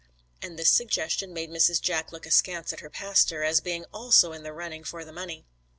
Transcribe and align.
And 0.41 0.57
this 0.57 0.71
suggestion 0.71 1.31
made 1.31 1.51
Mrs. 1.51 1.79
Jack 1.79 2.11
look 2.11 2.25
askance 2.25 2.73
at 2.73 2.79
her 2.79 2.89
pastor, 2.89 3.43
as 3.43 3.61
being 3.61 3.85
also 3.93 4.31
in 4.33 4.41
the 4.41 4.51
running 4.51 4.83
for 4.83 5.05
the 5.05 5.13
money. 5.13 5.45